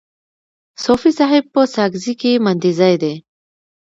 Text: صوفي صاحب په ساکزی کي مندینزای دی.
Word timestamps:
صوفي 0.83 1.11
صاحب 1.19 1.43
په 1.53 1.61
ساکزی 1.75 2.13
کي 2.21 2.31
مندینزای 2.45 2.95
دی. 3.01 3.13